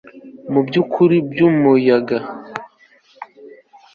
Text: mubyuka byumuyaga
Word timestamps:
mubyuka 0.51 1.01
byumuyaga 1.31 2.17